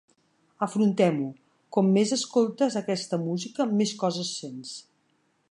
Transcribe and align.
Afrontem-ho: 0.67 1.27
com 1.77 1.91
més 1.99 2.15
escoltes 2.17 2.79
aquesta 2.83 3.21
música 3.27 3.69
més 3.79 3.95
coses 4.07 4.35
sents. 4.41 4.75